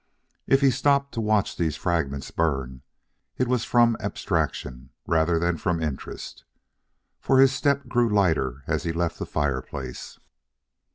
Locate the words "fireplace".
9.27-10.17